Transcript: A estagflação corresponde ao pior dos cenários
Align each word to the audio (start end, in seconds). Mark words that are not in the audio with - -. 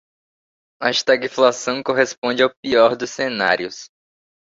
A 0.81 0.89
estagflação 0.89 1.83
corresponde 1.83 2.41
ao 2.41 2.49
pior 2.63 2.95
dos 2.97 3.11
cenários 3.11 3.87